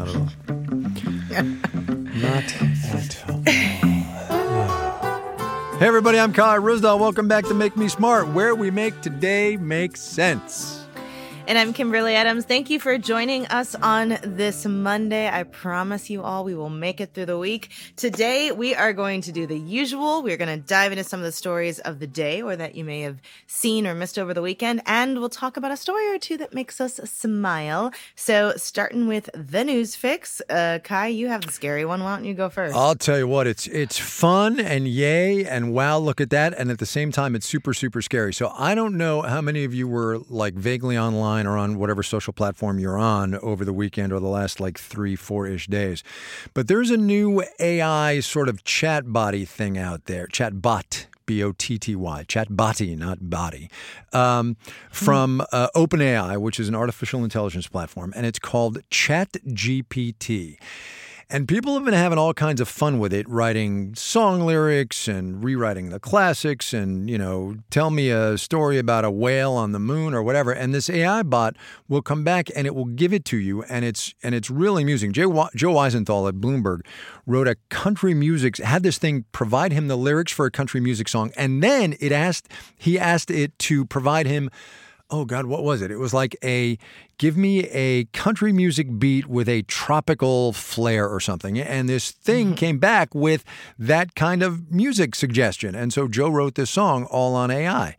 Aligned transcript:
Not 0.00 0.08
at 0.08 0.16
all. 0.16 0.28
Not 2.14 2.62
at 2.94 3.24
all. 3.28 3.42
Hey 5.78 5.86
everybody, 5.86 6.18
I'm 6.18 6.32
Kai 6.32 6.56
Ryssdal. 6.56 6.98
Welcome 6.98 7.28
back 7.28 7.44
to 7.48 7.54
Make 7.54 7.76
Me 7.76 7.86
Smart, 7.88 8.28
where 8.28 8.54
we 8.54 8.70
make 8.70 8.98
today 9.02 9.58
make 9.58 9.98
sense. 9.98 10.79
And 11.46 11.58
I'm 11.58 11.72
Kimberly 11.72 12.14
Adams. 12.14 12.44
Thank 12.44 12.70
you 12.70 12.78
for 12.78 12.96
joining 12.96 13.44
us 13.46 13.74
on 13.74 14.18
this 14.22 14.64
Monday. 14.66 15.28
I 15.28 15.42
promise 15.42 16.08
you 16.08 16.22
all 16.22 16.44
we 16.44 16.54
will 16.54 16.70
make 16.70 17.00
it 17.00 17.12
through 17.12 17.26
the 17.26 17.38
week. 17.38 17.70
Today, 17.96 18.52
we 18.52 18.76
are 18.76 18.92
going 18.92 19.20
to 19.22 19.32
do 19.32 19.48
the 19.48 19.58
usual. 19.58 20.22
We're 20.22 20.36
going 20.36 20.60
to 20.60 20.64
dive 20.64 20.92
into 20.92 21.02
some 21.02 21.18
of 21.18 21.24
the 21.24 21.32
stories 21.32 21.80
of 21.80 21.98
the 21.98 22.06
day 22.06 22.40
or 22.40 22.54
that 22.54 22.76
you 22.76 22.84
may 22.84 23.00
have 23.00 23.20
seen 23.48 23.84
or 23.84 23.94
missed 23.94 24.16
over 24.16 24.32
the 24.32 24.42
weekend. 24.42 24.82
And 24.86 25.18
we'll 25.18 25.28
talk 25.28 25.56
about 25.56 25.72
a 25.72 25.76
story 25.76 26.14
or 26.14 26.18
two 26.18 26.36
that 26.36 26.54
makes 26.54 26.80
us 26.80 27.00
smile. 27.04 27.90
So, 28.14 28.52
starting 28.56 29.08
with 29.08 29.28
the 29.34 29.64
news 29.64 29.96
fix, 29.96 30.40
uh, 30.50 30.78
Kai, 30.84 31.08
you 31.08 31.28
have 31.28 31.40
the 31.40 31.50
scary 31.50 31.84
one. 31.84 32.04
Why 32.04 32.14
don't 32.14 32.26
you 32.26 32.34
go 32.34 32.48
first? 32.48 32.76
I'll 32.76 32.94
tell 32.94 33.18
you 33.18 33.26
what, 33.26 33.48
it's 33.48 33.66
it's 33.66 33.98
fun 33.98 34.60
and 34.60 34.86
yay 34.86 35.44
and 35.46 35.72
wow, 35.72 35.98
look 35.98 36.20
at 36.20 36.30
that. 36.30 36.54
And 36.56 36.70
at 36.70 36.78
the 36.78 36.86
same 36.86 37.10
time, 37.10 37.34
it's 37.34 37.48
super, 37.48 37.74
super 37.74 38.02
scary. 38.02 38.32
So 38.32 38.52
I 38.56 38.76
don't 38.76 38.96
know 38.96 39.22
how 39.22 39.40
many 39.40 39.64
of 39.64 39.74
you 39.74 39.88
were 39.88 40.20
like 40.28 40.54
vaguely 40.54 40.96
online 40.96 41.29
or 41.38 41.56
on 41.56 41.78
whatever 41.78 42.02
social 42.02 42.32
platform 42.32 42.78
you're 42.78 42.98
on 42.98 43.34
over 43.36 43.64
the 43.64 43.72
weekend 43.72 44.12
or 44.12 44.20
the 44.20 44.26
last 44.26 44.60
like 44.60 44.78
three, 44.78 45.16
four 45.16 45.46
ish 45.46 45.66
days. 45.66 46.02
But 46.54 46.68
there's 46.68 46.90
a 46.90 46.96
new 46.96 47.42
AI 47.58 48.20
sort 48.20 48.48
of 48.48 48.64
chat 48.64 49.12
body 49.12 49.44
thing 49.44 49.78
out 49.78 50.06
there, 50.06 50.26
chat 50.26 50.60
bot. 50.60 51.06
B 51.26 51.44
O 51.44 51.52
T 51.52 51.78
T 51.78 51.94
Y, 51.94 52.24
chat 52.24 52.56
body, 52.56 52.96
not 52.96 53.30
body, 53.30 53.70
um, 54.12 54.56
from 54.90 55.40
uh, 55.52 55.68
OpenAI, 55.76 56.38
which 56.38 56.58
is 56.58 56.68
an 56.68 56.74
artificial 56.74 57.22
intelligence 57.22 57.68
platform, 57.68 58.12
and 58.16 58.26
it's 58.26 58.40
called 58.40 58.78
ChatGPT. 58.90 60.58
And 61.32 61.46
people 61.46 61.74
have 61.74 61.84
been 61.84 61.94
having 61.94 62.18
all 62.18 62.34
kinds 62.34 62.60
of 62.60 62.68
fun 62.68 62.98
with 62.98 63.12
it, 63.12 63.28
writing 63.28 63.94
song 63.94 64.40
lyrics 64.40 65.06
and 65.06 65.44
rewriting 65.44 65.90
the 65.90 66.00
classics 66.00 66.74
and, 66.74 67.08
you 67.08 67.18
know, 67.18 67.54
tell 67.70 67.90
me 67.90 68.10
a 68.10 68.36
story 68.36 68.78
about 68.78 69.04
a 69.04 69.12
whale 69.12 69.52
on 69.52 69.70
the 69.70 69.78
moon 69.78 70.12
or 70.12 70.24
whatever. 70.24 70.50
And 70.50 70.74
this 70.74 70.90
AI 70.90 71.22
bot 71.22 71.54
will 71.88 72.02
come 72.02 72.24
back 72.24 72.50
and 72.56 72.66
it 72.66 72.74
will 72.74 72.86
give 72.86 73.12
it 73.12 73.24
to 73.26 73.36
you. 73.36 73.62
And 73.62 73.84
it's 73.84 74.12
and 74.24 74.34
it's 74.34 74.50
really 74.50 74.82
amusing. 74.82 75.12
Joe, 75.12 75.48
Joe 75.54 75.72
Weisenthal 75.72 76.28
at 76.28 76.34
Bloomberg 76.34 76.80
wrote 77.26 77.46
a 77.46 77.54
country 77.68 78.12
music, 78.12 78.56
had 78.56 78.82
this 78.82 78.98
thing 78.98 79.24
provide 79.30 79.70
him 79.70 79.86
the 79.86 79.96
lyrics 79.96 80.32
for 80.32 80.46
a 80.46 80.50
country 80.50 80.80
music 80.80 81.08
song. 81.08 81.30
And 81.36 81.62
then 81.62 81.94
it 82.00 82.10
asked, 82.10 82.48
he 82.76 82.98
asked 82.98 83.30
it 83.30 83.56
to 83.60 83.84
provide 83.84 84.26
him 84.26 84.50
oh 85.10 85.24
God, 85.24 85.46
what 85.46 85.62
was 85.62 85.82
it? 85.82 85.90
It 85.90 85.98
was 85.98 86.14
like 86.14 86.36
a 86.42 86.78
give 87.18 87.36
me 87.36 87.66
a 87.68 88.04
country 88.06 88.52
music 88.52 88.98
beat 88.98 89.26
with 89.26 89.48
a 89.48 89.62
tropical 89.62 90.52
flair 90.52 91.08
or 91.08 91.20
something. 91.20 91.58
And 91.58 91.88
this 91.88 92.10
thing 92.10 92.48
mm-hmm. 92.48 92.54
came 92.54 92.78
back 92.78 93.14
with 93.14 93.44
that 93.78 94.14
kind 94.14 94.42
of 94.42 94.70
music 94.70 95.14
suggestion. 95.14 95.74
And 95.74 95.92
so 95.92 96.08
Joe 96.08 96.28
wrote 96.28 96.54
this 96.54 96.70
song 96.70 97.04
all 97.04 97.34
on 97.34 97.50
AI. 97.50 97.96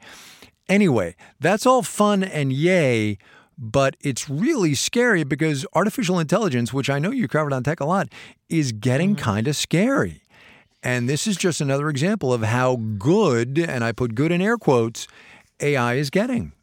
Anyway, 0.68 1.16
that's 1.40 1.66
all 1.66 1.84
fun 1.84 2.24
and 2.24 2.52
yay. 2.52 3.18
But 3.58 3.96
it's 4.02 4.28
really 4.28 4.74
scary 4.74 5.24
because 5.24 5.68
artificial 5.74 6.18
intelligence, 6.18 6.74
which 6.74 6.90
I 6.90 6.98
know 6.98 7.12
you 7.12 7.28
covered 7.28 7.54
on 7.54 7.64
tech 7.64 7.80
a 7.80 7.86
lot, 7.86 8.08
is 8.50 8.72
getting 8.72 9.16
mm-hmm. 9.16 9.24
kind 9.24 9.48
of 9.48 9.56
scary. 9.56 10.24
And 10.82 11.08
this 11.08 11.28
is 11.28 11.38
just 11.38 11.62
another 11.62 11.90
example 11.90 12.34
of 12.34 12.42
how 12.42 12.78
good, 12.98 13.60
and 13.60 13.84
I 13.84 13.92
put 13.92 14.16
good 14.16 14.32
in 14.32 14.42
air 14.42 14.58
quotes, 14.58 15.08
AI 15.60 15.94
is 15.94 16.10
getting. 16.10 16.54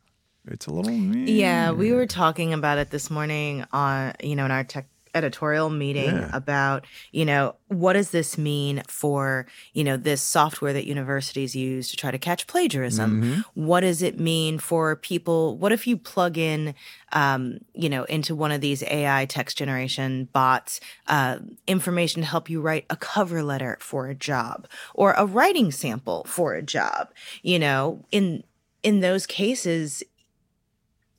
It's 0.52 0.66
a 0.66 0.72
little 0.72 0.92
mean. 0.92 1.28
Yeah, 1.28 1.72
we 1.72 1.92
were 1.92 2.06
talking 2.06 2.52
about 2.52 2.78
it 2.78 2.90
this 2.90 3.10
morning 3.10 3.64
on, 3.72 4.14
you 4.22 4.36
know, 4.36 4.44
in 4.44 4.50
our 4.50 4.64
tech 4.64 4.86
editorial 5.14 5.70
meeting 5.70 6.14
yeah. 6.14 6.30
about, 6.32 6.86
you 7.12 7.24
know, 7.24 7.54
what 7.68 7.94
does 7.94 8.10
this 8.10 8.38
mean 8.38 8.82
for, 8.88 9.46
you 9.72 9.84
know, 9.84 9.96
this 9.96 10.22
software 10.22 10.72
that 10.72 10.86
universities 10.86 11.54
use 11.54 11.90
to 11.90 11.96
try 11.96 12.10
to 12.10 12.18
catch 12.18 12.46
plagiarism? 12.46 13.22
Mm-hmm. 13.22 13.40
What 13.54 13.80
does 13.80 14.02
it 14.02 14.18
mean 14.18 14.58
for 14.58 14.96
people? 14.96 15.56
What 15.58 15.72
if 15.72 15.86
you 15.86 15.96
plug 15.96 16.38
in, 16.38 16.74
um, 17.12 17.58
you 17.74 17.88
know, 17.88 18.04
into 18.04 18.34
one 18.34 18.52
of 18.52 18.60
these 18.60 18.82
AI 18.84 19.26
text 19.26 19.58
generation 19.58 20.28
bots, 20.32 20.80
uh, 21.06 21.38
information 21.66 22.22
to 22.22 22.28
help 22.28 22.48
you 22.48 22.60
write 22.60 22.86
a 22.90 22.96
cover 22.96 23.42
letter 23.42 23.76
for 23.80 24.06
a 24.08 24.14
job 24.14 24.66
or 24.94 25.12
a 25.12 25.26
writing 25.26 25.70
sample 25.72 26.24
for 26.24 26.54
a 26.54 26.62
job? 26.62 27.08
You 27.42 27.58
know, 27.58 28.04
in, 28.10 28.44
in 28.82 29.00
those 29.00 29.26
cases, 29.26 30.02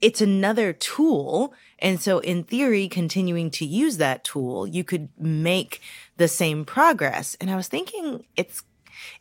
it's 0.01 0.21
another 0.21 0.73
tool. 0.73 1.53
And 1.79 1.99
so, 1.99 2.19
in 2.19 2.43
theory, 2.43 2.87
continuing 2.87 3.49
to 3.51 3.65
use 3.65 3.97
that 3.97 4.23
tool, 4.23 4.67
you 4.67 4.83
could 4.83 5.09
make 5.17 5.81
the 6.17 6.27
same 6.27 6.65
progress. 6.65 7.37
And 7.39 7.49
I 7.49 7.55
was 7.55 7.67
thinking 7.67 8.25
it's 8.35 8.63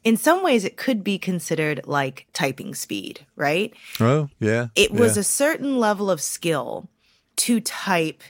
in 0.05 0.17
some 0.17 0.43
ways 0.43 0.65
it 0.65 0.77
could 0.77 1.05
be 1.05 1.19
considered 1.19 1.83
like 1.85 2.27
typing 2.33 2.75
speed, 2.75 3.27
right? 3.37 3.73
Oh, 4.01 4.29
yeah. 4.41 4.69
It 4.75 4.93
was 4.93 5.17
yeah. 5.17 5.21
a 5.21 5.25
certain 5.25 5.79
level 5.79 6.11
of 6.11 6.21
skill 6.21 6.89
to 7.37 7.61
type 7.61 8.23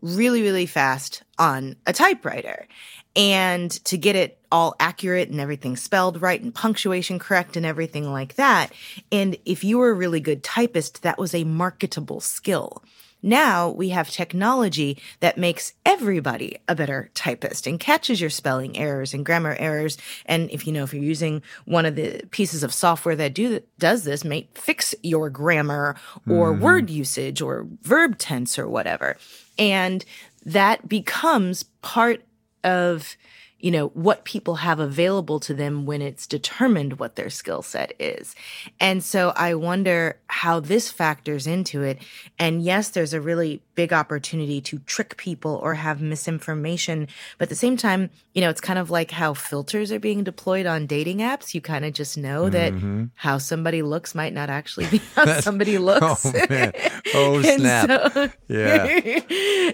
really, 0.00 0.42
really 0.42 0.66
fast 0.66 1.22
on 1.38 1.76
a 1.86 1.92
typewriter 1.92 2.66
and 3.16 3.70
to 3.86 3.96
get 3.96 4.14
it 4.14 4.38
all 4.52 4.76
accurate 4.78 5.30
and 5.30 5.40
everything 5.40 5.76
spelled 5.76 6.20
right 6.20 6.42
and 6.42 6.54
punctuation 6.54 7.18
correct 7.18 7.56
and 7.56 7.64
everything 7.64 8.12
like 8.12 8.34
that. 8.34 8.72
And 9.10 9.36
if 9.44 9.64
you 9.64 9.78
were 9.78 9.90
a 9.90 9.94
really 9.94 10.20
good 10.20 10.44
typist, 10.44 11.02
that 11.02 11.18
was 11.18 11.34
a 11.34 11.44
marketable 11.44 12.20
skill. 12.20 12.82
Now 13.22 13.70
we 13.70 13.88
have 13.88 14.10
technology 14.10 14.98
that 15.20 15.38
makes 15.38 15.72
everybody 15.84 16.58
a 16.68 16.74
better 16.76 17.10
typist 17.14 17.66
and 17.66 17.80
catches 17.80 18.20
your 18.20 18.30
spelling 18.30 18.76
errors 18.76 19.14
and 19.14 19.24
grammar 19.24 19.56
errors. 19.58 19.96
And 20.26 20.50
if 20.50 20.66
you 20.66 20.72
know, 20.72 20.84
if 20.84 20.92
you're 20.92 21.02
using 21.02 21.42
one 21.64 21.86
of 21.86 21.96
the 21.96 22.22
pieces 22.30 22.62
of 22.62 22.72
software 22.72 23.16
that 23.16 23.34
do 23.34 23.60
does 23.78 24.04
this, 24.04 24.24
may 24.24 24.48
fix 24.54 24.94
your 25.02 25.30
grammar 25.30 25.96
or 26.28 26.52
mm-hmm. 26.52 26.62
word 26.62 26.90
usage 26.90 27.40
or 27.40 27.66
verb 27.82 28.18
tense 28.18 28.58
or 28.58 28.68
whatever. 28.68 29.16
And 29.58 30.04
that 30.44 30.88
becomes 30.88 31.64
part 31.82 32.22
of 32.64 33.16
you 33.58 33.70
know 33.70 33.88
what 33.88 34.24
people 34.24 34.56
have 34.56 34.78
available 34.78 35.40
to 35.40 35.54
them 35.54 35.86
when 35.86 36.02
it's 36.02 36.26
determined 36.26 36.98
what 36.98 37.16
their 37.16 37.30
skill 37.30 37.62
set 37.62 37.92
is. 37.98 38.34
And 38.78 39.02
so 39.02 39.32
i 39.34 39.54
wonder 39.54 40.20
how 40.28 40.60
this 40.60 40.90
factors 40.90 41.46
into 41.46 41.82
it. 41.82 41.98
And 42.38 42.62
yes 42.62 42.90
there's 42.90 43.14
a 43.14 43.20
really 43.20 43.62
big 43.76 43.92
opportunity 43.92 44.60
to 44.60 44.78
trick 44.80 45.16
people 45.16 45.60
or 45.62 45.74
have 45.74 46.00
misinformation 46.00 47.06
but 47.38 47.44
at 47.44 47.48
the 47.50 47.54
same 47.54 47.76
time 47.76 48.10
you 48.34 48.40
know 48.40 48.50
it's 48.50 48.60
kind 48.60 48.78
of 48.78 48.90
like 48.90 49.10
how 49.10 49.34
filters 49.34 49.92
are 49.92 50.00
being 50.00 50.24
deployed 50.24 50.66
on 50.66 50.86
dating 50.86 51.18
apps 51.18 51.54
you 51.54 51.60
kind 51.60 51.84
of 51.84 51.92
just 51.92 52.18
know 52.18 52.48
that 52.48 52.72
mm-hmm. 52.72 53.04
how 53.14 53.38
somebody 53.38 53.82
looks 53.82 54.14
might 54.14 54.32
not 54.32 54.50
actually 54.50 54.86
be 54.86 54.98
how 55.14 55.40
somebody 55.40 55.78
looks 55.78 56.26
oh, 56.26 56.46
man. 56.48 56.72
oh 57.14 57.42
snap 57.42 57.88
so, 58.12 58.30
yeah 58.48 58.86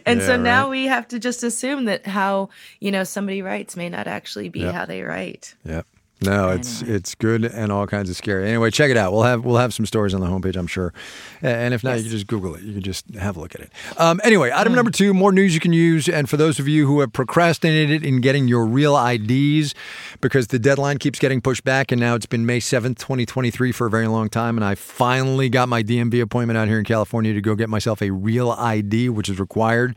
and 0.04 0.20
yeah, 0.20 0.26
so 0.26 0.36
now 0.36 0.64
right. 0.64 0.70
we 0.70 0.84
have 0.84 1.08
to 1.08 1.18
just 1.18 1.42
assume 1.42 1.86
that 1.86 2.04
how 2.04 2.50
you 2.80 2.90
know 2.90 3.04
somebody 3.04 3.40
writes 3.40 3.76
may 3.76 3.88
not 3.88 4.06
actually 4.06 4.48
be 4.48 4.60
yep. 4.60 4.74
how 4.74 4.84
they 4.84 5.02
write 5.02 5.54
yep 5.64 5.86
no, 6.22 6.50
it's 6.50 6.82
it's 6.82 7.14
good 7.14 7.44
and 7.44 7.72
all 7.72 7.86
kinds 7.86 8.10
of 8.10 8.16
scary. 8.16 8.48
Anyway, 8.48 8.70
check 8.70 8.90
it 8.90 8.96
out. 8.96 9.12
We'll 9.12 9.22
have 9.22 9.44
we'll 9.44 9.56
have 9.56 9.74
some 9.74 9.86
stories 9.86 10.14
on 10.14 10.20
the 10.20 10.26
homepage, 10.26 10.56
I'm 10.56 10.66
sure. 10.66 10.92
And 11.40 11.74
if 11.74 11.82
not, 11.82 11.92
yes. 11.92 11.98
you 11.98 12.04
can 12.04 12.12
just 12.12 12.26
Google 12.26 12.54
it. 12.54 12.62
You 12.62 12.72
can 12.74 12.82
just 12.82 13.12
have 13.14 13.36
a 13.36 13.40
look 13.40 13.54
at 13.54 13.60
it. 13.60 13.72
Um, 13.96 14.20
anyway, 14.24 14.50
item 14.54 14.72
mm. 14.72 14.76
number 14.76 14.90
two: 14.90 15.14
more 15.14 15.32
news 15.32 15.54
you 15.54 15.60
can 15.60 15.72
use. 15.72 16.08
And 16.08 16.28
for 16.28 16.36
those 16.36 16.58
of 16.58 16.68
you 16.68 16.86
who 16.86 17.00
have 17.00 17.12
procrastinated 17.12 18.04
in 18.04 18.20
getting 18.20 18.48
your 18.48 18.64
real 18.64 18.96
IDs, 18.96 19.74
because 20.20 20.48
the 20.48 20.58
deadline 20.58 20.98
keeps 20.98 21.18
getting 21.18 21.40
pushed 21.40 21.64
back, 21.64 21.92
and 21.92 22.00
now 22.00 22.14
it's 22.14 22.26
been 22.26 22.46
May 22.46 22.60
seventh, 22.60 22.98
2023, 22.98 23.72
for 23.72 23.86
a 23.86 23.90
very 23.90 24.06
long 24.06 24.28
time, 24.28 24.56
and 24.56 24.64
I 24.64 24.74
finally 24.74 25.48
got 25.48 25.68
my 25.68 25.82
DMV 25.82 26.22
appointment 26.22 26.56
out 26.56 26.68
here 26.68 26.78
in 26.78 26.84
California 26.84 27.32
to 27.32 27.40
go 27.40 27.54
get 27.54 27.68
myself 27.68 28.02
a 28.02 28.10
real 28.10 28.50
ID, 28.52 29.08
which 29.08 29.28
is 29.28 29.38
required 29.38 29.96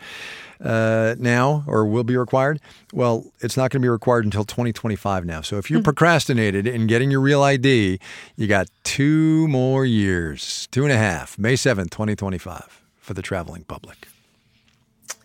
uh, 0.61 1.15
now 1.19 1.63
or 1.67 1.85
will 1.85 2.03
be 2.03 2.17
required? 2.17 2.59
Well, 2.93 3.25
it's 3.39 3.57
not 3.57 3.71
going 3.71 3.81
to 3.81 3.85
be 3.85 3.89
required 3.89 4.25
until 4.25 4.43
2025 4.43 5.25
now. 5.25 5.41
So 5.41 5.57
if 5.57 5.69
you're 5.69 5.79
hmm. 5.79 5.85
procrastinated 5.85 6.67
in 6.67 6.87
getting 6.87 7.11
your 7.11 7.21
real 7.21 7.43
ID, 7.43 7.99
you 8.35 8.47
got 8.47 8.67
two 8.83 9.47
more 9.47 9.85
years, 9.85 10.67
two 10.71 10.83
and 10.83 10.91
a 10.91 10.97
half, 10.97 11.37
May 11.37 11.53
7th, 11.53 11.91
2025 11.91 12.83
for 12.97 13.13
the 13.13 13.21
traveling 13.21 13.63
public. 13.63 14.07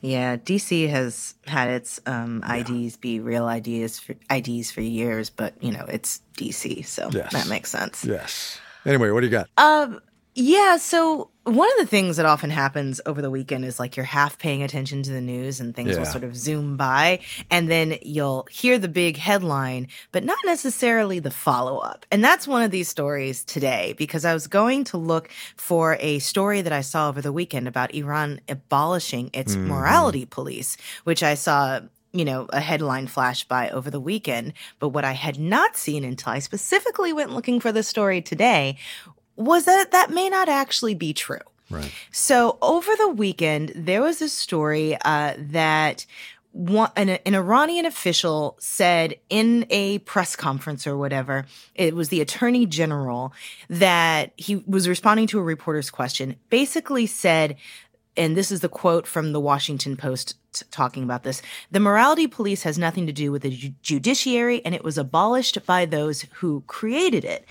Yeah, 0.02 0.36
DC 0.36 0.88
has 0.88 1.34
had 1.46 1.68
its 1.68 2.00
um, 2.06 2.42
IDs 2.42 2.70
yeah. 2.70 3.00
be 3.00 3.20
real 3.20 3.48
IDs 3.48 3.98
for 3.98 4.14
IDs 4.30 4.70
for 4.70 4.80
years, 4.80 5.28
but 5.28 5.62
you 5.62 5.70
know 5.70 5.84
it's 5.88 6.22
DC, 6.38 6.86
so 6.86 7.10
yes. 7.12 7.32
that 7.32 7.48
makes 7.48 7.70
sense. 7.70 8.04
Yes. 8.04 8.58
Anyway, 8.86 9.10
what 9.10 9.20
do 9.20 9.26
you 9.26 9.30
got? 9.30 9.48
Um, 9.58 10.00
Yeah, 10.34 10.78
so 10.78 11.29
one 11.44 11.68
of 11.72 11.78
the 11.78 11.86
things 11.86 12.18
that 12.18 12.26
often 12.26 12.50
happens 12.50 13.00
over 13.06 13.22
the 13.22 13.30
weekend 13.30 13.64
is 13.64 13.80
like 13.80 13.96
you're 13.96 14.04
half 14.04 14.38
paying 14.38 14.62
attention 14.62 15.02
to 15.02 15.10
the 15.10 15.22
news 15.22 15.58
and 15.58 15.74
things 15.74 15.96
will 15.96 16.04
sort 16.04 16.22
of 16.22 16.36
zoom 16.36 16.76
by 16.76 17.20
and 17.50 17.70
then 17.70 17.96
you'll 18.02 18.46
hear 18.50 18.78
the 18.78 18.88
big 18.88 19.16
headline, 19.16 19.88
but 20.12 20.22
not 20.22 20.38
necessarily 20.44 21.18
the 21.18 21.30
follow 21.30 21.78
up. 21.78 22.04
And 22.10 22.22
that's 22.22 22.46
one 22.46 22.62
of 22.62 22.70
these 22.70 22.88
stories 22.88 23.42
today 23.42 23.94
because 23.96 24.26
I 24.26 24.34
was 24.34 24.46
going 24.46 24.84
to 24.84 24.98
look 24.98 25.30
for 25.56 25.96
a 26.00 26.18
story 26.18 26.60
that 26.60 26.72
I 26.72 26.82
saw 26.82 27.08
over 27.08 27.22
the 27.22 27.32
weekend 27.32 27.66
about 27.66 27.94
Iran 27.94 28.40
abolishing 28.48 29.30
its 29.32 29.54
mm-hmm. 29.54 29.68
morality 29.68 30.26
police, 30.26 30.76
which 31.04 31.22
I 31.22 31.34
saw 31.34 31.80
you 32.12 32.24
know, 32.24 32.48
a 32.52 32.58
headline 32.58 33.06
flash 33.06 33.44
by 33.44 33.70
over 33.70 33.88
the 33.88 34.00
weekend. 34.00 34.52
But 34.80 34.88
what 34.88 35.04
I 35.04 35.12
had 35.12 35.38
not 35.38 35.76
seen 35.76 36.02
until 36.02 36.32
I 36.32 36.40
specifically 36.40 37.12
went 37.12 37.30
looking 37.30 37.60
for 37.60 37.70
the 37.70 37.84
story 37.84 38.20
today 38.20 38.78
was 39.36 39.64
that 39.64 39.92
that 39.92 40.10
may 40.10 40.28
not 40.28 40.48
actually 40.48 40.94
be 40.94 41.12
true. 41.12 41.38
Right. 41.70 41.92
So 42.10 42.58
over 42.60 42.90
the 42.96 43.08
weekend, 43.08 43.72
there 43.74 44.02
was 44.02 44.20
a 44.20 44.28
story 44.28 44.96
uh, 45.04 45.34
that 45.38 46.04
one, 46.52 46.90
an, 46.96 47.10
an 47.10 47.34
Iranian 47.34 47.86
official 47.86 48.56
said 48.58 49.14
in 49.28 49.66
a 49.70 49.98
press 50.00 50.34
conference 50.34 50.86
or 50.86 50.96
whatever, 50.96 51.46
it 51.74 51.94
was 51.94 52.08
the 52.08 52.20
attorney 52.20 52.66
general 52.66 53.32
that 53.68 54.32
he 54.36 54.56
was 54.56 54.88
responding 54.88 55.28
to 55.28 55.38
a 55.38 55.42
reporter's 55.42 55.90
question, 55.90 56.34
basically 56.48 57.06
said, 57.06 57.56
and 58.16 58.36
this 58.36 58.50
is 58.50 58.60
the 58.60 58.68
quote 58.68 59.06
from 59.06 59.32
the 59.32 59.40
Washington 59.40 59.96
Post 59.96 60.36
t- 60.52 60.66
talking 60.72 61.04
about 61.04 61.22
this 61.22 61.40
the 61.70 61.78
morality 61.78 62.26
police 62.26 62.64
has 62.64 62.76
nothing 62.76 63.06
to 63.06 63.12
do 63.12 63.30
with 63.30 63.42
the 63.42 63.50
ju- 63.50 63.74
judiciary 63.82 64.60
and 64.64 64.74
it 64.74 64.82
was 64.82 64.98
abolished 64.98 65.64
by 65.64 65.86
those 65.86 66.26
who 66.34 66.64
created 66.66 67.24
it. 67.24 67.46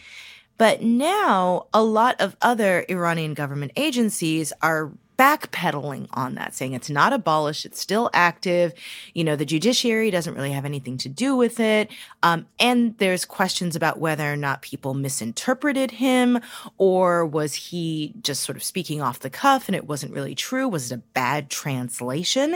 But 0.59 0.83
now 0.83 1.65
a 1.73 1.81
lot 1.81 2.19
of 2.19 2.35
other 2.41 2.85
Iranian 2.89 3.33
government 3.33 3.71
agencies 3.77 4.53
are 4.61 4.91
backpedaling 5.17 6.07
on 6.13 6.35
that, 6.35 6.53
saying 6.53 6.73
it's 6.73 6.89
not 6.89 7.11
abolished, 7.11 7.65
it's 7.65 7.79
still 7.79 8.09
active. 8.13 8.73
You 9.13 9.23
know, 9.23 9.35
the 9.35 9.45
judiciary 9.45 10.11
doesn't 10.11 10.33
really 10.33 10.51
have 10.51 10.65
anything 10.65 10.97
to 10.97 11.09
do 11.09 11.35
with 11.35 11.59
it. 11.59 11.89
Um, 12.23 12.45
and 12.59 12.97
there's 12.99 13.25
questions 13.25 13.75
about 13.75 13.99
whether 13.99 14.31
or 14.31 14.37
not 14.37 14.61
people 14.61 14.93
misinterpreted 14.93 15.91
him 15.91 16.39
or 16.77 17.25
was 17.25 17.53
he 17.53 18.13
just 18.21 18.43
sort 18.43 18.55
of 18.57 18.63
speaking 18.63 19.01
off 19.01 19.19
the 19.19 19.29
cuff 19.29 19.67
and 19.67 19.75
it 19.75 19.87
wasn't 19.87 20.13
really 20.13 20.35
true? 20.35 20.67
Was 20.67 20.91
it 20.91 20.95
a 20.95 21.03
bad 21.13 21.49
translation? 21.49 22.55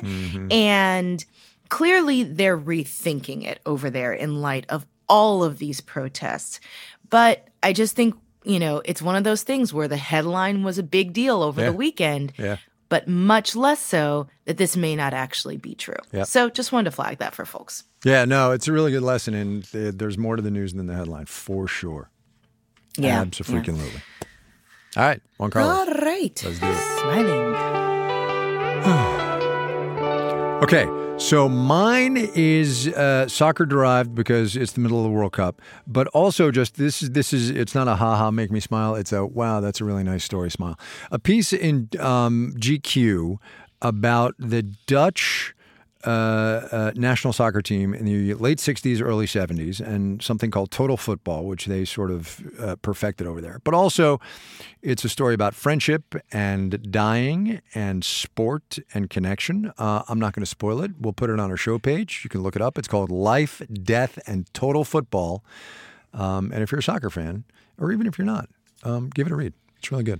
And 0.51 1.23
clearly 1.69 2.23
they're 2.23 2.57
rethinking 2.57 3.45
it 3.45 3.59
over 3.65 3.89
there 3.89 4.13
in 4.13 4.41
light 4.41 4.65
of 4.69 4.85
all 5.09 5.43
of 5.43 5.59
these 5.59 5.81
protests. 5.81 6.59
But 7.13 7.47
I 7.61 7.73
just 7.73 7.95
think, 7.95 8.15
you 8.43 8.57
know, 8.57 8.81
it's 8.85 8.99
one 8.99 9.15
of 9.15 9.23
those 9.23 9.43
things 9.43 9.71
where 9.71 9.87
the 9.87 9.97
headline 9.97 10.63
was 10.63 10.79
a 10.79 10.83
big 10.83 11.13
deal 11.13 11.43
over 11.43 11.61
Yeah. 11.61 11.67
the 11.67 11.73
weekend, 11.73 12.33
Yeah. 12.39 12.57
but 12.89 13.07
much 13.07 13.55
less 13.55 13.79
so 13.79 14.25
that 14.45 14.57
this 14.57 14.75
may 14.75 14.95
not 14.95 15.13
actually 15.13 15.57
be 15.57 15.75
true. 15.75 16.01
Yep. 16.11 16.25
So 16.25 16.49
just 16.49 16.71
wanted 16.71 16.85
to 16.85 16.95
flag 16.95 17.19
that 17.19 17.35
for 17.35 17.45
folks. 17.45 17.83
Yeah, 18.03 18.25
no, 18.25 18.49
it's 18.51 18.67
a 18.67 18.71
really 18.73 18.91
good 18.91 19.03
lesson, 19.03 19.35
and 19.35 19.63
th- 19.71 19.93
there's 19.95 20.17
more 20.17 20.35
to 20.37 20.41
the 20.41 20.49
news 20.49 20.73
than 20.73 20.87
the 20.87 20.95
headline 20.95 21.27
for 21.27 21.67
sure. 21.67 22.09
Yeah. 22.97 23.21
Absolutely. 23.21 23.75
All 24.97 25.03
right, 25.03 25.21
Juan 25.37 25.51
Carlos. 25.51 25.87
All 25.87 25.93
right. 25.93 26.41
Let's 26.43 26.59
do 26.59 26.65
it. 26.65 26.99
Smiling. 26.99 27.53
Okay, 30.63 30.85
so 31.17 31.47
mine 31.47 32.17
is 32.17 32.87
uh, 32.89 33.27
soccer 33.27 33.65
derived 33.65 34.13
because 34.15 34.55
it's 34.55 34.73
the 34.73 34.81
middle 34.81 34.97
of 34.97 35.03
the 35.03 35.09
World 35.09 35.33
Cup, 35.33 35.61
but 35.87 36.07
also 36.07 36.51
just 36.51 36.75
this 36.75 37.01
is 37.01 37.11
this 37.11 37.33
is 37.33 37.49
it's 37.49 37.75
not 37.75 37.87
a 37.87 37.95
ha 37.95 38.17
ha 38.17 38.31
make 38.31 38.51
me 38.51 38.59
smile. 38.59 38.95
It's 38.95 39.13
a 39.13 39.25
wow, 39.25 39.59
that's 39.59 39.79
a 39.79 39.85
really 39.85 40.03
nice 40.03 40.23
story 40.23 40.51
smile. 40.51 40.77
A 41.11 41.19
piece 41.19 41.53
in 41.53 41.89
um, 41.99 42.53
GQ 42.57 43.37
about 43.81 44.35
the 44.37 44.63
Dutch. 44.63 45.55
Uh, 46.05 46.67
uh, 46.71 46.91
national 46.95 47.31
soccer 47.31 47.61
team 47.61 47.93
in 47.93 48.03
the 48.03 48.33
late 48.33 48.57
60s, 48.57 49.01
early 49.01 49.25
70s, 49.25 49.79
and 49.79 50.21
something 50.21 50.51
called 50.51 50.69
Total 50.69 50.97
Football, 50.97 51.45
which 51.45 51.65
they 51.65 51.85
sort 51.85 52.11
of 52.11 52.41
uh, 52.59 52.75
perfected 52.77 53.25
over 53.25 53.39
there. 53.39 53.61
But 53.63 53.73
also, 53.73 54.19
it's 54.81 55.05
a 55.05 55.09
story 55.09 55.33
about 55.33 55.55
friendship 55.55 56.15
and 56.31 56.91
dying 56.91 57.61
and 57.73 58.03
sport 58.03 58.79
and 58.93 59.09
connection. 59.09 59.71
Uh, 59.77 60.03
I'm 60.09 60.19
not 60.19 60.33
going 60.33 60.41
to 60.41 60.49
spoil 60.49 60.81
it. 60.81 60.91
We'll 60.99 61.13
put 61.13 61.29
it 61.29 61.39
on 61.39 61.49
our 61.49 61.57
show 61.57 61.79
page. 61.79 62.21
You 62.25 62.29
can 62.29 62.43
look 62.43 62.57
it 62.57 62.61
up. 62.61 62.77
It's 62.77 62.89
called 62.89 63.09
Life, 63.09 63.61
Death, 63.71 64.19
and 64.27 64.53
Total 64.53 64.83
Football. 64.83 65.41
Um, 66.13 66.51
and 66.51 66.61
if 66.61 66.71
you're 66.71 66.79
a 66.79 66.83
soccer 66.83 67.09
fan, 67.09 67.45
or 67.77 67.93
even 67.93 68.07
if 68.07 68.17
you're 68.17 68.25
not, 68.25 68.49
um, 68.83 69.09
give 69.09 69.27
it 69.27 69.31
a 69.31 69.35
read. 69.37 69.53
It's 69.77 69.89
really 69.89 70.03
good. 70.03 70.19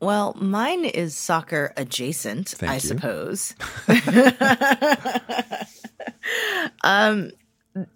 Well, 0.00 0.34
mine 0.40 0.84
is 0.84 1.16
soccer 1.16 1.72
adjacent, 1.76 2.50
Thank 2.50 2.70
I 2.70 2.74
you. 2.74 2.80
suppose. 2.80 3.54
um, 6.84 7.30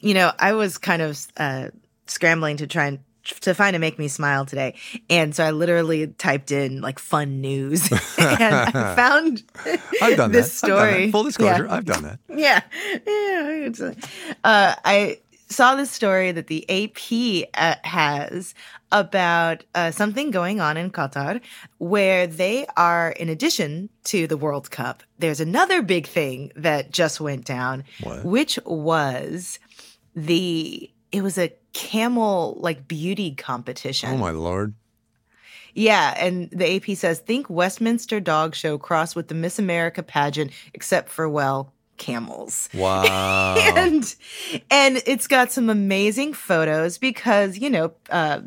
you 0.00 0.14
know, 0.14 0.32
I 0.38 0.52
was 0.54 0.78
kind 0.78 1.02
of 1.02 1.18
uh, 1.36 1.68
scrambling 2.06 2.56
to 2.58 2.66
try 2.66 2.86
and 2.86 2.98
to 3.42 3.54
find 3.54 3.76
a 3.76 3.78
make 3.78 4.00
me 4.00 4.08
smile 4.08 4.44
today, 4.44 4.74
and 5.08 5.32
so 5.32 5.44
I 5.44 5.52
literally 5.52 6.08
typed 6.08 6.50
in 6.50 6.80
like 6.80 6.98
fun 6.98 7.40
news, 7.40 7.88
and 8.18 8.54
I 8.54 8.94
found 8.96 9.44
I've 9.64 9.76
done 9.76 9.76
this 9.76 9.80
that. 9.92 10.02
I've 10.02 10.16
done 10.16 10.32
that. 10.32 10.44
story. 10.44 11.10
Full 11.12 11.22
disclosure, 11.24 11.66
Yeah. 11.66 11.74
I've 11.74 11.84
done 11.84 12.02
that. 12.02 12.18
yeah, 12.28 12.62
yeah. 13.06 13.92
uh, 14.42 14.74
I 14.84 15.18
saw 15.52 15.76
this 15.76 15.90
story 15.90 16.32
that 16.32 16.48
the 16.48 16.68
AP 16.68 17.48
uh, 17.54 17.76
has 17.86 18.54
about 18.90 19.64
uh, 19.74 19.90
something 19.92 20.30
going 20.30 20.60
on 20.60 20.76
in 20.76 20.90
Qatar 20.90 21.40
where 21.78 22.26
they 22.26 22.66
are, 22.76 23.10
in 23.12 23.28
addition 23.28 23.88
to 24.04 24.26
the 24.26 24.36
World 24.36 24.70
Cup, 24.70 25.02
there's 25.18 25.40
another 25.40 25.80
big 25.82 26.06
thing 26.06 26.50
that 26.56 26.90
just 26.90 27.20
went 27.20 27.44
down, 27.44 27.84
What? 28.02 28.24
which 28.24 28.58
was 28.66 29.60
the, 30.16 30.90
it 31.12 31.22
was 31.22 31.38
a 31.38 31.52
camel 31.72 32.56
like 32.60 32.88
beauty 32.88 33.34
competition. 33.34 34.10
Oh, 34.10 34.16
my 34.16 34.30
Lord. 34.30 34.74
Yeah, 35.74 36.14
and 36.18 36.50
the 36.50 36.76
AP 36.76 36.96
says 36.98 37.20
think 37.20 37.48
Westminster 37.48 38.20
Dog 38.20 38.54
Show 38.54 38.76
cross 38.76 39.14
with 39.14 39.28
the 39.28 39.34
Miss 39.34 39.58
America 39.58 40.02
pageant, 40.02 40.52
except 40.74 41.08
for 41.08 41.28
well, 41.28 41.71
camels. 41.96 42.68
Wow. 42.74 43.56
And 43.76 44.14
and 44.70 45.02
it's 45.06 45.26
got 45.26 45.52
some 45.52 45.70
amazing 45.70 46.34
photos 46.34 46.98
because 46.98 47.58
you 47.58 47.70
know 47.70 47.92
uh, 48.10 48.40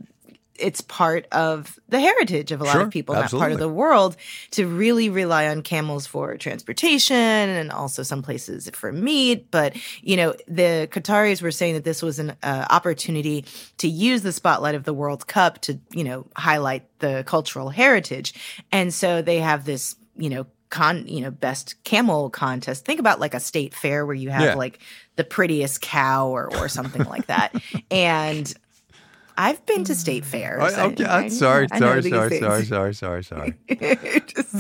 it's 0.58 0.82
part 0.82 1.28
of 1.32 1.78
the 1.90 2.00
heritage 2.00 2.52
of 2.52 2.62
a 2.62 2.64
lot 2.64 2.74
Sure, 2.74 2.82
of 2.84 2.90
people 2.92 3.16
in 3.16 3.22
that 3.22 3.32
part 3.32 3.52
of 3.52 3.60
the 3.60 3.70
world 3.70 4.16
to 4.52 4.68
really 4.68 5.10
rely 5.10 5.48
on 5.48 5.62
camels 5.62 6.08
for 6.08 6.38
transportation 6.38 7.16
and 7.16 7.72
also 7.72 8.04
some 8.04 8.22
places 8.22 8.70
for 8.74 8.92
meat. 8.92 9.52
But 9.52 9.76
you 10.02 10.16
know 10.18 10.36
the 10.48 10.88
Qataris 10.92 11.42
were 11.42 11.52
saying 11.52 11.74
that 11.76 11.84
this 11.84 12.02
was 12.02 12.20
an 12.20 12.36
uh, 12.44 12.66
opportunity 12.70 13.46
to 13.80 13.88
use 13.88 14.22
the 14.22 14.32
spotlight 14.32 14.76
of 14.76 14.84
the 14.84 14.94
World 14.94 15.28
Cup 15.28 15.60
to 15.62 15.80
you 15.92 16.04
know 16.04 16.26
highlight 16.36 16.84
the 17.00 17.24
cultural 17.26 17.70
heritage, 17.70 18.34
and 18.72 18.94
so 18.94 19.22
they 19.22 19.40
have 19.40 19.66
this 19.66 19.96
you 20.18 20.30
know 20.30 20.46
con 20.70 21.08
you 21.08 21.22
know 21.22 21.32
best 21.32 21.76
camel 21.84 22.30
contest. 22.30 22.86
Think 22.86 23.00
about 23.00 23.20
like 23.20 23.34
a 23.34 23.40
state 23.40 23.74
fair 23.74 24.06
where 24.06 24.16
you 24.16 24.30
have 24.30 24.42
Yeah. 24.42 24.56
like 24.56 24.80
the 25.16 25.24
prettiest 25.24 25.82
cow 25.82 26.28
or 26.28 26.50
or 26.58 26.68
something 26.70 27.04
like 27.06 27.28
that. 27.28 27.54
And 27.92 28.54
i've 29.38 29.66
been 29.66 29.84
to 29.84 29.94
state 29.94 30.24
fairs 30.24 30.74
I- 30.76 30.86
and 30.86 30.94
okay, 31.02 31.28
sorry, 31.30 31.68
sorry, 31.68 32.02
sorry, 32.04 32.40
sorry, 32.40 32.66
sorry, 32.66 32.94
sorry, 32.94 33.24
sorry. 33.24 33.54
Just- 34.28 34.56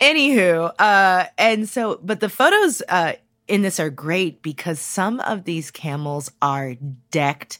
anywho 0.00 0.72
uh 0.78 1.24
and 1.38 1.68
so 1.68 1.98
but 2.02 2.20
the 2.20 2.28
photos 2.28 2.82
uh 2.88 3.12
in 3.48 3.62
this 3.62 3.78
are 3.80 3.90
great 3.90 4.40
because 4.42 4.78
some 4.80 5.20
of 5.20 5.44
these 5.44 5.70
camels 5.70 6.30
are 6.40 6.74
decked 7.10 7.58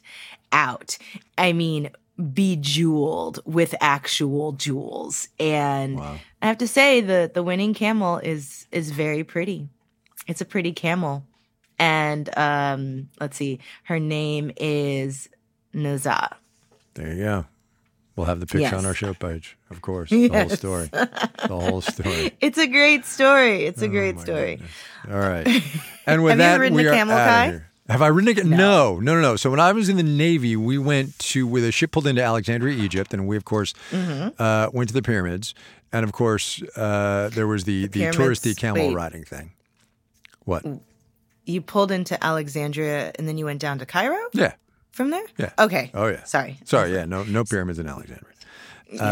out. 0.53 0.97
I 1.37 1.53
mean 1.53 1.91
bejeweled 2.19 3.41
with 3.45 3.75
actual 3.81 4.53
jewels 4.53 5.29
and 5.41 5.97
Wow. 5.97 6.19
i 6.43 6.47
have 6.47 6.59
to 6.59 6.69
say 6.69 7.01
the 7.01 7.31
the 7.33 7.43
winning 7.43 7.75
camel 7.75 8.19
is 8.19 8.67
is 8.71 8.91
very 8.91 9.25
pretty 9.25 9.69
it's 10.29 10.41
a 10.41 10.45
pretty 10.45 10.73
camel 10.73 11.25
and 11.79 12.31
um 12.39 13.09
let's 13.21 13.37
see 13.37 13.59
her 13.85 13.99
name 13.99 14.53
is 14.57 15.29
naza 15.75 16.29
There 16.95 17.13
you 17.13 17.23
go. 17.25 17.47
We'll 18.17 18.27
have 18.27 18.39
the 18.39 18.47
picture 18.47 18.77
on 18.77 18.87
our 18.87 18.95
show 18.95 19.13
page, 19.13 19.57
of 19.71 19.81
course. 19.83 20.09
The 20.11 20.29
whole 20.29 20.49
story. 20.49 20.87
The 20.93 21.49
whole 21.49 21.81
story. 21.81 22.31
it's 22.41 22.59
a 22.59 22.69
great 22.69 23.05
story 23.05 23.65
it's 23.67 23.83
a 23.83 23.89
great 23.89 24.15
Oh, 24.15 24.19
my 24.19 24.23
story 24.25 24.55
goodness. 24.57 24.71
All 25.11 25.19
right. 25.19 25.47
And 26.07 26.23
with 26.23 26.39
Have 26.39 26.39
you 26.39 26.45
ever 26.45 26.61
ridden 26.63 26.77
we 26.77 26.87
a 26.87 26.91
are 26.91 26.95
camel, 26.95 27.17
here. 27.51 27.71
Have 27.89 28.01
I 28.01 28.09
a 28.09 28.35
ca- 28.35 28.43
no. 28.45 28.99
no, 28.99 28.99
no, 29.01 29.21
no. 29.21 29.37
So 29.37 29.51
when 29.51 29.61
I 29.61 29.73
was 29.73 29.89
in 29.91 29.97
the 29.99 30.03
Navy, 30.03 30.57
we 30.57 30.79
went 30.79 31.19
to 31.31 31.47
with 31.47 31.65
a 31.65 31.71
ship 31.73 31.91
pulled 31.93 32.07
into 32.07 32.23
Alexandria, 32.23 32.77
Egypt, 32.83 33.13
and 33.13 33.27
we 33.29 33.37
of 33.37 33.45
course 33.45 33.75
Mm-hmm. 33.91 34.29
uh, 34.43 34.69
went 34.73 34.89
to 34.89 34.95
the 34.95 35.03
pyramids, 35.03 35.55
and 35.93 36.03
of 36.05 36.13
course 36.13 36.63
uh, 36.77 37.29
there 37.35 37.47
was 37.47 37.65
the 37.65 37.87
the, 37.89 38.01
pyramids- 38.01 38.17
touristy 38.41 38.57
camel 38.57 38.89
wait. 38.89 38.95
riding 38.95 39.25
thing. 39.25 39.53
What? 40.45 40.65
you 41.47 41.61
pulled 41.61 41.91
into 41.93 42.17
alexandria 42.25 43.13
and 43.19 43.29
then 43.29 43.37
you 43.37 43.45
went 43.45 43.61
down 43.61 43.79
to 43.79 43.85
cairo 43.85 44.17
Yeah, 44.33 44.55
from 44.93 45.11
there? 45.11 45.25
Yeah. 45.37 45.51
Okay. 45.59 45.91
Oh 45.93 46.07
yeah. 46.07 46.25
Sorry. 46.25 46.57
Sorry. 46.65 46.91
Yeah. 46.95 47.05
No. 47.05 47.23
No 47.25 47.45
pyramids 47.45 47.79
in 47.79 47.87
Alexandria. 47.87 48.33
Yes. 48.91 49.01
okay. 49.03 49.11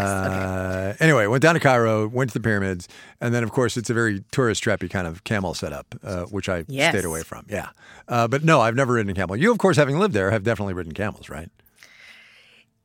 Uh, 0.92 1.04
anyway, 1.04 1.26
went 1.26 1.42
down 1.42 1.54
to 1.54 1.60
Cairo, 1.60 2.06
went 2.08 2.30
to 2.30 2.34
the 2.38 2.42
pyramids, 2.42 2.88
and 3.20 3.34
then 3.34 3.42
of 3.42 3.50
course 3.52 3.76
it's 3.76 3.90
a 3.90 3.94
very 3.94 4.22
tourist 4.30 4.62
trappy 4.64 4.88
kind 4.90 5.06
of 5.06 5.24
camel 5.24 5.54
setup, 5.54 5.94
uh, 6.04 6.24
which 6.24 6.48
I 6.48 6.64
Yes. 6.68 6.92
stayed 6.94 7.04
away 7.04 7.22
from. 7.22 7.44
Yeah, 7.48 7.68
uh, 8.08 8.28
but 8.28 8.44
no, 8.44 8.60
I've 8.60 8.74
never 8.76 8.94
ridden 8.94 9.10
a 9.10 9.14
camel. 9.14 9.36
You, 9.36 9.50
of 9.52 9.58
course, 9.58 9.76
having 9.76 9.98
lived 9.98 10.14
there, 10.14 10.30
have 10.30 10.42
definitely 10.44 10.74
ridden 10.74 10.92
camels, 10.94 11.28
right? 11.28 11.50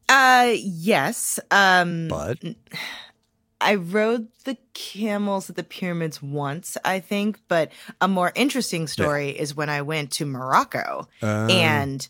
Uh, 0.10 0.54
yes. 0.56 1.40
Um, 1.52 2.08
But 2.08 2.38
I 3.60 3.76
rode 3.76 4.28
the 4.46 4.56
camels 4.74 5.50
at 5.50 5.56
the 5.56 5.64
pyramids 5.64 6.22
once, 6.22 6.78
I 6.86 7.00
think, 7.00 7.40
but 7.48 7.72
a 8.00 8.08
more 8.08 8.32
interesting 8.36 8.88
story 8.88 9.32
is 9.32 9.56
when 9.56 9.70
I 9.70 9.82
went 9.82 10.12
to 10.14 10.26
Morocco 10.26 11.08
Uh. 11.22 11.48
and 11.50 12.08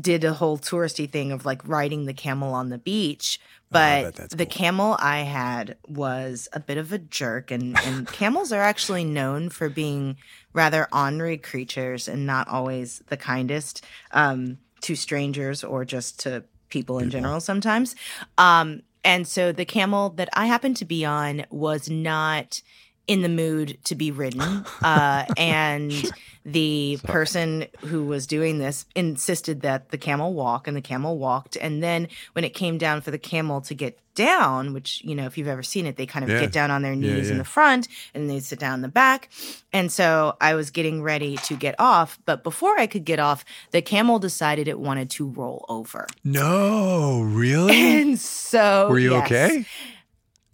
did 0.00 0.24
a 0.24 0.34
whole 0.34 0.58
touristy 0.58 1.10
thing 1.10 1.32
of 1.32 1.44
like 1.44 1.66
riding 1.66 2.06
the 2.06 2.14
camel 2.14 2.54
on 2.54 2.68
the 2.68 2.78
beach. 2.78 3.38
Oh, 3.42 3.68
But 3.70 4.14
that's 4.16 4.34
the 4.34 4.44
cool. 4.46 4.52
camel 4.52 4.96
I 4.98 5.20
had 5.20 5.76
was 5.88 6.48
a 6.52 6.60
bit 6.60 6.76
of 6.78 6.92
a 6.92 6.98
jerk, 6.98 7.50
and, 7.50 7.78
and 7.80 8.06
camels 8.12 8.52
are 8.52 8.60
actually 8.62 9.04
known 9.04 9.48
for 9.48 9.68
being 9.68 10.16
rather 10.52 10.88
ornery 10.92 11.38
creatures 11.38 12.08
and 12.08 12.26
not 12.26 12.48
always 12.48 13.02
the 13.08 13.16
kindest 13.16 13.84
um, 14.10 14.58
to 14.82 14.94
strangers 14.94 15.64
or 15.64 15.84
just 15.84 16.20
to 16.20 16.44
people 16.68 16.98
in 16.98 17.10
general 17.10 17.40
sometimes. 17.40 17.94
Um, 18.38 18.82
and 19.04 19.26
so 19.26 19.52
the 19.52 19.64
camel 19.64 20.10
that 20.10 20.28
I 20.32 20.46
happened 20.46 20.76
to 20.78 20.84
be 20.84 21.04
on 21.04 21.44
was 21.50 21.88
not 21.90 22.62
in 23.06 23.22
the 23.22 23.28
mood 23.28 23.78
to 23.84 23.94
be 23.94 24.10
ridden. 24.10 24.64
Uh, 24.82 25.24
and 25.36 26.12
the 26.44 26.98
person 27.04 27.66
who 27.86 28.04
was 28.04 28.26
doing 28.26 28.58
this 28.58 28.84
insisted 28.96 29.60
that 29.62 29.90
the 29.90 29.96
camel 29.96 30.34
walk, 30.34 30.66
and 30.66 30.76
the 30.76 30.80
camel 30.82 31.16
walked. 31.18 31.56
And 31.56 31.80
then 31.80 32.08
when 32.32 32.44
it 32.44 32.50
came 32.50 32.78
down 32.78 33.00
for 33.00 33.12
the 33.12 33.18
camel 33.18 33.60
to 33.60 33.74
get 33.74 33.96
down, 34.16 34.74
which, 34.74 35.00
you 35.04 35.14
know, 35.14 35.26
if 35.26 35.38
you've 35.38 35.46
ever 35.46 35.62
seen 35.62 35.86
it, 35.86 35.96
they 35.96 36.04
kind 36.04 36.24
of 36.24 36.30
Yeah. 36.32 36.40
get 36.40 36.50
down 36.50 36.72
on 36.72 36.82
their 36.82 36.94
Yeah, 36.94 37.14
knees 37.14 37.30
in 37.30 37.38
the 37.38 37.44
front 37.44 37.86
and 38.12 38.28
they 38.28 38.40
sit 38.40 38.58
down 38.58 38.74
in 38.74 38.82
the 38.82 38.88
back. 38.88 39.28
And 39.72 39.90
so 39.92 40.36
I 40.40 40.54
was 40.54 40.72
getting 40.72 41.00
ready 41.00 41.36
to 41.44 41.54
get 41.54 41.76
off. 41.78 42.18
But 42.24 42.42
before 42.42 42.76
I 42.76 42.88
could 42.88 43.04
get 43.04 43.20
off, 43.20 43.44
the 43.70 43.82
camel 43.82 44.18
decided 44.18 44.66
it 44.66 44.80
wanted 44.80 45.10
to 45.10 45.28
roll 45.28 45.64
over. 45.68 46.08
no, 46.24 47.20
really? 47.22 47.72
And 48.02 48.18
so 48.18 48.88
Were 48.90 48.98
you 48.98 49.12
yes, 49.12 49.26
okay? 49.26 49.64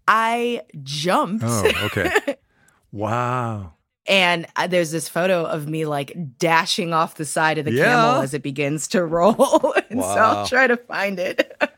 I 0.08 0.62
jumped. 0.82 1.44
Oh, 1.46 1.70
okay. 1.84 2.10
wow. 2.92 3.74
And 4.06 4.46
uh, 4.56 4.66
there's 4.66 4.90
this 4.90 5.06
photo 5.08 5.44
of 5.44 5.68
me 5.68 5.84
like 5.84 6.16
dashing 6.38 6.94
off 6.94 7.16
the 7.16 7.26
side 7.26 7.58
of 7.58 7.66
the 7.66 7.72
Yeah. 7.72 7.84
camel 7.84 8.22
as 8.22 8.32
it 8.32 8.42
begins 8.42 8.88
to 8.88 9.04
roll. 9.04 9.74
and 9.90 10.00
so 10.00 10.06
I'll 10.08 10.46
try 10.46 10.66
to 10.66 10.76
find 10.76 11.18
it. 11.20 11.54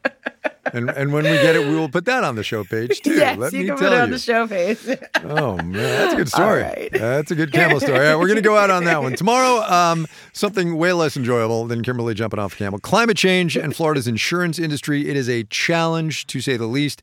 And 0.73 0.89
and 0.91 1.13
when 1.13 1.25
we 1.25 1.31
get 1.31 1.57
it, 1.57 1.67
we 1.67 1.75
will 1.75 1.89
put 1.89 2.05
that 2.05 2.23
on 2.23 2.37
the 2.37 2.45
show 2.45 2.63
page 2.63 3.01
too. 3.01 3.15
yes, 3.15 3.37
Let 3.39 3.53
you 3.53 3.61
me 3.61 3.67
can 3.67 3.77
tell 3.79 3.89
put 3.89 3.97
it 3.97 4.01
on 4.03 4.09
you. 4.09 4.15
the 4.15 4.19
show 4.21 4.47
page. 4.47 4.79
Oh 5.25 5.57
man, 5.57 5.73
that's 5.73 6.13
a 6.13 6.17
good 6.17 6.29
story. 6.29 6.63
right. 6.63 6.91
That's 6.93 7.31
a 7.33 7.35
good 7.35 7.51
camel 7.51 7.81
story. 7.81 7.99
Right, 7.99 8.15
we're 8.15 8.29
going 8.29 8.37
to 8.37 8.43
go 8.43 8.57
out 8.57 8.71
on 8.71 8.85
that 8.85 9.03
one 9.03 9.17
tomorrow. 9.17 9.63
Um, 9.69 10.07
something 10.33 10.77
way 10.77 10.93
less 10.93 11.17
enjoyable 11.17 11.65
than 11.67 11.83
Kimberly 11.83 12.15
jumping 12.15 12.39
off 12.39 12.53
a 12.53 12.57
camel. 12.57 12.79
Climate 12.79 13.17
change 13.17 13.57
and 13.57 13.75
Florida's 13.75 14.07
insurance 14.07 14.61
industry. 14.61 15.09
It 15.09 15.17
is 15.17 15.29
a 15.29 15.43
challenge 15.45 16.27
to 16.29 16.41
say 16.41 16.57
the 16.57 16.67
least, 16.67 17.03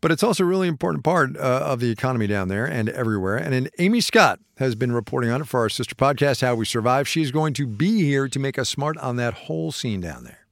but 0.00 0.12
it's 0.12 0.22
also 0.22 0.44
a 0.44 0.46
really 0.46 0.68
important 0.68 1.04
part 1.04 1.36
uh, 1.36 1.40
of 1.40 1.80
the 1.80 1.90
economy 1.90 2.26
down 2.26 2.48
there 2.48 2.64
and 2.66 2.88
everywhere. 2.88 3.36
And 3.36 3.70
Amy 3.78 4.00
Scott 4.00 4.40
has 4.58 4.74
been 4.74 4.92
reporting 4.92 5.30
on 5.30 5.40
it 5.42 5.48
for 5.48 5.60
our 5.60 5.68
sister 5.68 5.94
podcast, 5.94 6.42
How 6.42 6.54
We 6.54 6.64
Survive. 6.64 7.08
She's 7.08 7.30
going 7.30 7.54
to 7.54 7.66
be 7.66 8.02
here 8.02 8.28
to 8.28 8.38
make 8.38 8.58
us 8.58 8.68
smart 8.68 8.96
on 8.98 9.16
that 9.16 9.34
whole 9.34 9.72
scene 9.72 10.00
down 10.00 10.24
there. 10.24 10.46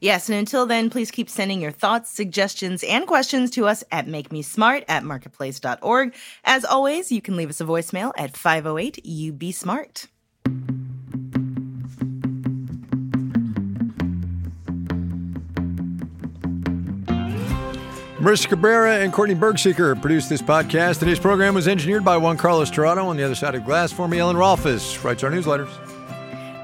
yes, 0.00 0.28
and 0.28 0.38
until 0.38 0.66
then, 0.66 0.90
please 0.90 1.10
keep 1.10 1.30
sending 1.30 1.60
your 1.60 1.72
thoughts, 1.72 2.10
suggestions, 2.10 2.82
and 2.84 3.06
questions 3.06 3.50
to 3.52 3.66
us 3.66 3.84
at 3.90 4.06
makemesmart 4.06 4.84
at 4.88 5.04
marketplace.org. 5.04 6.14
As 6.44 6.64
always, 6.64 7.12
you 7.12 7.22
can 7.22 7.36
leave 7.36 7.50
us 7.50 7.60
a 7.60 7.64
voicemail 7.64 8.12
at 8.16 8.36
508 8.36 9.04
You 9.04 9.32
Be 9.32 9.52
Smart. 9.52 10.08
Marissa 18.22 18.48
Cabrera 18.48 18.98
and 19.00 19.12
Courtney 19.12 19.34
Bergsieker 19.34 20.00
produced 20.00 20.28
this 20.28 20.40
podcast. 20.40 21.00
Today's 21.00 21.18
program 21.18 21.54
was 21.54 21.66
engineered 21.66 22.04
by 22.04 22.16
Juan 22.16 22.36
Carlos 22.36 22.70
Torrado. 22.70 23.04
On 23.06 23.16
the 23.16 23.24
other 23.24 23.34
side 23.34 23.56
of 23.56 23.64
glass 23.64 23.90
for 23.90 24.06
me, 24.06 24.20
Ellen 24.20 24.36
Rolfes 24.36 25.02
writes 25.02 25.24
our 25.24 25.30
newsletters. 25.30 25.70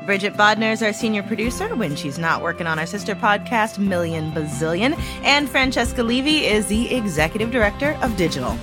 Bridget 0.07 0.35
Bodnar 0.35 0.73
is 0.73 0.83
our 0.85 0.93
senior 0.93 1.25
producer 1.25 1.75
when 1.75 1.97
she's 1.97 2.17
not 2.17 2.43
working 2.43 2.69
on 2.69 2.79
our 2.79 2.87
sister 2.87 3.17
podcast, 3.17 3.77
Million 3.79 4.31
Bazillion. 4.31 4.97
And 5.25 5.49
Francesca 5.50 6.03
Levy 6.05 6.47
is 6.47 6.67
the 6.67 6.95
executive 6.95 7.50
director 7.50 7.99
of 8.03 8.17
digital. 8.17 8.57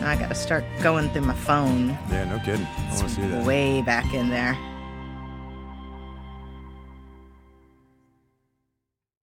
Now 0.00 0.10
I 0.10 0.16
got 0.16 0.28
to 0.28 0.34
start 0.36 0.64
going 0.82 1.10
through 1.10 1.22
my 1.22 1.34
phone 1.34 1.88
Yeah, 2.10 2.24
no 2.26 2.38
kidding. 2.38 2.64
I 2.64 2.94
want 2.94 3.08
to 3.08 3.14
see 3.16 3.22
that. 3.22 3.44
way 3.44 3.82
back 3.82 4.14
in 4.14 4.28
there. 4.30 4.56